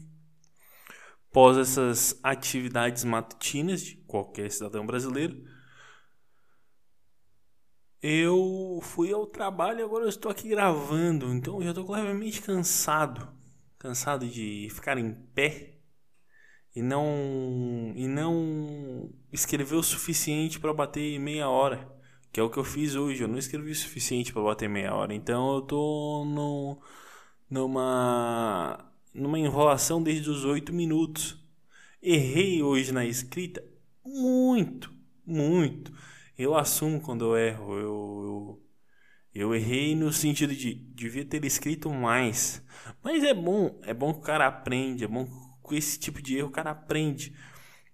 após 1.31 1.57
essas 1.57 2.19
atividades 2.21 3.05
matutinas 3.05 3.81
de 3.81 3.95
qualquer 4.05 4.51
cidadão 4.51 4.85
brasileiro, 4.85 5.41
eu 8.01 8.79
fui 8.81 9.13
ao 9.13 9.25
trabalho 9.25 9.79
e 9.79 9.83
agora 9.83 10.03
eu 10.03 10.09
estou 10.09 10.29
aqui 10.29 10.49
gravando, 10.49 11.33
então 11.33 11.59
eu 11.59 11.63
já 11.63 11.69
estou 11.69 11.89
levemente 11.89 12.41
cansado, 12.41 13.29
cansado 13.79 14.27
de 14.27 14.67
ficar 14.71 14.97
em 14.97 15.13
pé 15.33 15.77
e 16.75 16.81
não 16.81 17.93
e 17.95 18.07
não 18.07 19.09
escreveu 19.31 19.79
o 19.79 19.83
suficiente 19.83 20.59
para 20.59 20.73
bater 20.73 21.17
meia 21.19 21.47
hora, 21.47 21.89
que 22.31 22.39
é 22.41 22.43
o 22.43 22.49
que 22.49 22.57
eu 22.57 22.63
fiz 22.63 22.95
hoje. 22.95 23.23
Eu 23.23 23.27
não 23.27 23.37
escrevi 23.37 23.71
o 23.71 23.75
suficiente 23.75 24.33
para 24.33 24.41
bater 24.41 24.69
meia 24.69 24.93
hora. 24.93 25.13
Então 25.13 25.55
eu 25.55 25.61
tô 25.61 26.25
no, 26.25 26.81
numa 27.49 28.90
numa 29.13 29.39
enrolação 29.39 30.01
desde 30.01 30.29
os 30.29 30.45
oito 30.45 30.73
minutos. 30.73 31.37
Errei 32.01 32.63
hoje 32.63 32.91
na 32.91 33.05
escrita 33.05 33.63
muito, 34.03 34.93
muito. 35.25 35.93
Eu 36.37 36.55
assumo 36.55 36.99
quando 36.99 37.25
eu 37.25 37.37
erro. 37.37 37.73
Eu, 37.73 37.81
eu, 37.83 38.63
eu 39.33 39.55
errei 39.55 39.95
no 39.95 40.11
sentido 40.11 40.55
de 40.55 40.73
devia 40.73 41.25
ter 41.25 41.43
escrito 41.45 41.89
mais. 41.89 42.63
Mas 43.03 43.23
é 43.23 43.33
bom, 43.33 43.79
é 43.83 43.93
bom 43.93 44.13
que 44.13 44.19
o 44.19 44.23
cara 44.23 44.47
aprende, 44.47 45.03
é 45.03 45.07
bom 45.07 45.27
com 45.61 45.75
esse 45.75 45.99
tipo 45.99 46.21
de 46.21 46.37
erro 46.37 46.49
o 46.49 46.51
cara 46.51 46.71
aprende. 46.71 47.35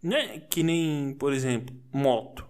Não 0.01 0.15
é 0.15 0.39
que 0.39 0.63
nem, 0.63 1.13
por 1.15 1.33
exemplo, 1.33 1.75
moto. 1.91 2.47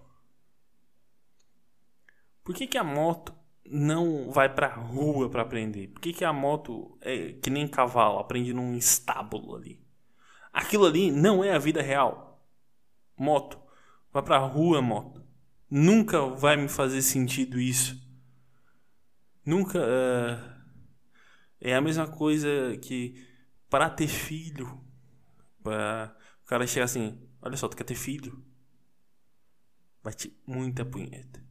Por 2.44 2.54
que, 2.54 2.66
que 2.66 2.78
a 2.78 2.84
moto 2.84 3.34
não 3.70 4.30
vai 4.30 4.52
pra 4.52 4.74
rua 4.74 5.28
para 5.28 5.42
aprender? 5.42 5.88
Por 5.88 6.00
que, 6.00 6.12
que 6.12 6.24
a 6.24 6.32
moto 6.32 6.98
é 7.00 7.32
que 7.32 7.50
nem 7.50 7.68
cavalo, 7.68 8.18
aprende 8.18 8.52
num 8.52 8.74
estábulo 8.74 9.56
ali? 9.56 9.80
Aquilo 10.52 10.86
ali 10.86 11.10
não 11.10 11.44
é 11.44 11.52
a 11.52 11.58
vida 11.58 11.82
real. 11.82 12.42
Moto, 13.16 13.58
vai 14.12 14.22
pra 14.22 14.38
rua, 14.38 14.80
moto. 14.80 15.22
Nunca 15.70 16.20
vai 16.26 16.56
me 16.56 16.68
fazer 16.68 17.02
sentido 17.02 17.60
isso. 17.60 18.00
Nunca. 19.44 19.78
Uh, 19.78 20.58
é 21.60 21.74
a 21.74 21.80
mesma 21.80 22.06
coisa 22.06 22.76
que 22.80 23.26
para 23.68 23.90
ter 23.90 24.08
filho 24.08 24.82
é, 25.66 26.10
o 26.42 26.46
cara 26.46 26.66
chega 26.66 26.84
assim: 26.84 27.20
Olha 27.40 27.56
só, 27.56 27.68
tu 27.68 27.76
quer 27.76 27.84
ter 27.84 27.94
filho? 27.94 28.44
Bate 30.02 30.36
muita 30.46 30.84
punheta. 30.84 31.44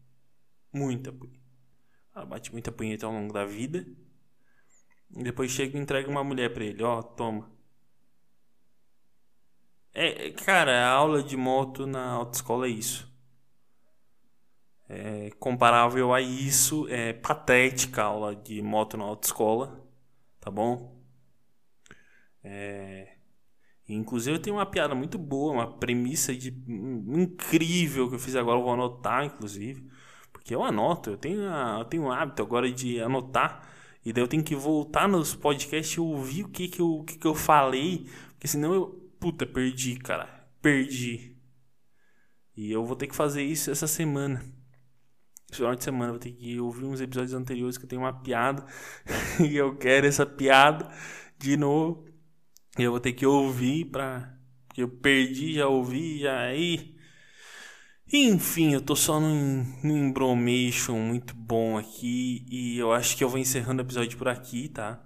Muita 0.73 1.11
punheta. 1.11 1.46
Ela 2.17 2.25
bate 2.25 2.51
muita 2.51 2.71
punheta 2.71 3.05
ao 3.05 3.11
longo 3.11 3.31
da 3.31 3.45
vida. 3.45 3.85
E 5.15 5.23
depois 5.23 5.51
chega 5.51 5.77
e 5.77 5.79
entrega 5.79 6.09
uma 6.09 6.23
mulher 6.23 6.51
pra 6.51 6.65
ele: 6.65 6.81
Ó, 6.81 6.99
toma. 7.03 7.47
É, 9.93 10.31
cara, 10.31 10.85
a 10.85 10.89
aula 10.89 11.21
de 11.21 11.37
moto 11.37 11.85
na 11.85 12.09
autoescola 12.09 12.65
é 12.65 12.71
isso. 12.71 13.07
É 14.89 15.29
comparável 15.39 16.11
a 16.13 16.19
isso, 16.19 16.87
é 16.89 17.13
patética 17.13 18.01
a 18.01 18.05
aula 18.05 18.35
de 18.35 18.61
moto 18.63 18.97
na 18.97 19.03
autoescola, 19.03 19.85
tá 20.39 20.49
bom? 20.49 20.97
É, 22.43 23.17
inclusive 23.87 24.37
eu 24.37 24.41
tenho 24.41 24.55
uma 24.55 24.65
piada 24.65 24.95
muito 24.95 25.17
boa, 25.19 25.51
uma 25.53 25.77
premissa 25.77 26.33
de 26.35 26.49
incrível 26.49 28.09
que 28.09 28.15
eu 28.15 28.19
fiz 28.19 28.35
agora, 28.35 28.57
eu 28.57 28.63
vou 28.63 28.73
anotar, 28.73 29.25
inclusive, 29.25 29.91
porque 30.47 30.55
eu 30.55 30.63
anoto, 30.63 31.09
eu 31.09 31.17
tenho, 31.17 31.41
a, 31.49 31.79
eu 31.79 31.83
tenho 31.83 32.03
o 32.03 32.11
hábito 32.11 32.41
agora 32.41 32.71
de 32.71 33.01
anotar, 33.01 33.67
e 34.05 34.13
daí 34.13 34.23
eu 34.23 34.29
tenho 34.29 34.41
que 34.41 34.55
voltar 34.55 35.05
nos 35.05 35.35
podcasts 35.35 35.97
e 35.97 35.99
ouvir 35.99 36.45
o 36.45 36.47
que 36.47 36.69
que 36.69 36.79
eu, 36.79 36.89
o 36.89 37.03
que 37.03 37.17
que 37.17 37.27
eu 37.27 37.35
falei, 37.35 38.09
porque 38.29 38.47
senão 38.47 38.73
eu, 38.73 39.11
puta, 39.19 39.45
perdi, 39.45 39.97
cara, 39.97 40.47
perdi. 40.61 41.35
E 42.55 42.71
eu 42.71 42.85
vou 42.85 42.95
ter 42.95 43.07
que 43.07 43.15
fazer 43.15 43.43
isso 43.43 43.69
essa 43.69 43.87
semana. 43.87 44.41
Esse 45.49 45.57
final 45.57 45.75
de 45.75 45.83
semana 45.83 46.05
eu 46.05 46.13
vou 46.13 46.19
ter 46.19 46.31
que 46.31 46.57
ouvir 46.61 46.85
uns 46.85 47.01
episódios 47.01 47.33
anteriores 47.33 47.77
que 47.77 47.83
eu 47.83 47.89
tenho 47.89 48.03
uma 48.03 48.13
piada 48.13 48.65
e 49.45 49.53
eu 49.57 49.75
quero 49.75 50.07
essa 50.07 50.25
piada 50.25 50.89
de 51.37 51.57
novo. 51.57 52.05
E 52.79 52.83
eu 52.83 52.91
vou 52.91 53.01
ter 53.01 53.11
que 53.11 53.25
ouvir 53.25 53.83
pra. 53.83 54.33
Eu 54.77 54.87
perdi, 54.87 55.55
já 55.55 55.67
ouvi, 55.67 56.19
já 56.19 56.39
aí. 56.39 56.96
Enfim, 58.11 58.73
eu 58.73 58.81
tô 58.81 58.95
só 58.95 59.19
num, 59.19 59.65
num 59.83 60.13
muito 60.97 61.35
bom 61.35 61.77
aqui. 61.77 62.45
E 62.49 62.77
eu 62.77 62.93
acho 62.93 63.17
que 63.17 63.23
eu 63.23 63.27
vou 63.27 63.37
encerrando 63.37 63.81
o 63.81 63.85
episódio 63.85 64.17
por 64.17 64.29
aqui, 64.29 64.69
tá? 64.69 65.05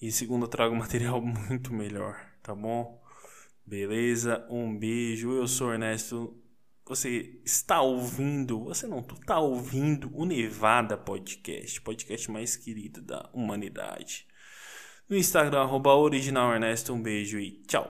E 0.00 0.10
segundo 0.10 0.44
eu 0.46 0.48
trago 0.48 0.74
material 0.76 1.20
muito 1.20 1.72
melhor, 1.72 2.18
tá 2.42 2.54
bom? 2.54 2.98
Beleza? 3.66 4.46
Um 4.50 4.76
beijo. 4.76 5.32
Eu 5.32 5.46
sou 5.46 5.72
Ernesto. 5.72 6.34
Você 6.86 7.40
está 7.44 7.82
ouvindo, 7.82 8.64
você 8.64 8.86
não, 8.86 9.00
está 9.00 9.38
ouvindo 9.38 10.10
o 10.12 10.24
Nevada 10.24 10.96
Podcast, 10.96 11.80
podcast 11.82 12.30
mais 12.30 12.56
querido 12.56 13.00
da 13.00 13.30
humanidade. 13.32 14.26
No 15.08 15.16
Instagram, 15.16 15.60
arroba 15.60 15.94
original 15.94 16.52
Ernesto, 16.52 16.92
um 16.92 17.02
beijo 17.02 17.38
e 17.38 17.62
tchau. 17.66 17.78